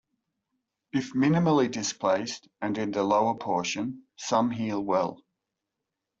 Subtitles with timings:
[0.91, 5.23] If minimally displaced, and in the lower portion, some heal well.